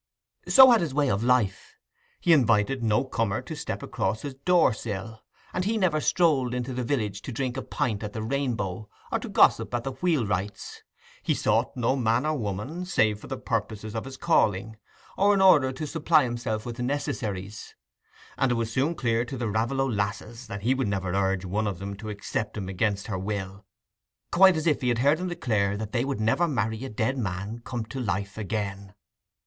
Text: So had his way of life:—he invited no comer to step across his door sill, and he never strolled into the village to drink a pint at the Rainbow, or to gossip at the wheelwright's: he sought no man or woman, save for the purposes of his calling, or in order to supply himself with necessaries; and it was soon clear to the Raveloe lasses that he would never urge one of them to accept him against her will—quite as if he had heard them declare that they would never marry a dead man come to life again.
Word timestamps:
So 0.47 0.71
had 0.71 0.81
his 0.81 0.95
way 0.95 1.11
of 1.11 1.23
life:—he 1.23 2.33
invited 2.33 2.81
no 2.83 3.03
comer 3.03 3.39
to 3.43 3.55
step 3.55 3.83
across 3.83 4.23
his 4.23 4.33
door 4.33 4.73
sill, 4.73 5.21
and 5.53 5.63
he 5.63 5.77
never 5.77 6.01
strolled 6.01 6.55
into 6.55 6.73
the 6.73 6.83
village 6.83 7.21
to 7.21 7.31
drink 7.31 7.55
a 7.55 7.61
pint 7.61 8.01
at 8.01 8.13
the 8.13 8.23
Rainbow, 8.23 8.89
or 9.11 9.19
to 9.19 9.29
gossip 9.29 9.71
at 9.75 9.83
the 9.83 9.91
wheelwright's: 9.91 10.81
he 11.21 11.35
sought 11.35 11.77
no 11.77 11.95
man 11.95 12.25
or 12.25 12.35
woman, 12.35 12.83
save 12.83 13.19
for 13.19 13.27
the 13.27 13.37
purposes 13.37 13.93
of 13.93 14.05
his 14.05 14.17
calling, 14.17 14.75
or 15.19 15.35
in 15.35 15.39
order 15.41 15.71
to 15.71 15.85
supply 15.85 16.23
himself 16.23 16.65
with 16.65 16.79
necessaries; 16.79 17.75
and 18.39 18.51
it 18.51 18.55
was 18.55 18.73
soon 18.73 18.95
clear 18.95 19.23
to 19.23 19.37
the 19.37 19.51
Raveloe 19.51 19.87
lasses 19.87 20.47
that 20.47 20.63
he 20.63 20.73
would 20.73 20.87
never 20.87 21.13
urge 21.13 21.45
one 21.45 21.67
of 21.67 21.77
them 21.77 21.95
to 21.97 22.09
accept 22.09 22.57
him 22.57 22.67
against 22.67 23.05
her 23.05 23.19
will—quite 23.19 24.57
as 24.57 24.65
if 24.65 24.81
he 24.81 24.89
had 24.89 24.97
heard 24.97 25.19
them 25.19 25.27
declare 25.27 25.77
that 25.77 25.91
they 25.91 26.03
would 26.03 26.19
never 26.19 26.47
marry 26.47 26.83
a 26.85 26.89
dead 26.89 27.19
man 27.19 27.59
come 27.63 27.85
to 27.85 27.99
life 27.99 28.35
again. 28.35 28.95